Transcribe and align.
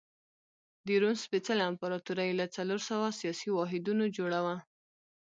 د 0.85 0.87
روم 1.01 1.15
سپېڅلې 1.23 1.63
امپراتوري 1.69 2.29
له 2.39 2.45
څلور 2.55 2.79
سوه 2.89 3.07
سیاسي 3.19 3.49
واحدونو 3.53 4.05
جوړه 4.17 4.39
وه. 4.45 4.57